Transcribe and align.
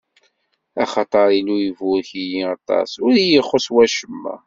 Axaṭer 0.83 1.27
Illu 1.39 1.55
iburek-iyi 1.69 2.43
aṭas, 2.55 2.91
ur 3.05 3.13
yi-ixuṣṣ 3.25 3.67
wacemma. 3.73 4.33